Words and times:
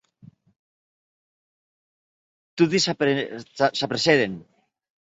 Toti 2.57 2.83
s’apressèren. 2.85 4.37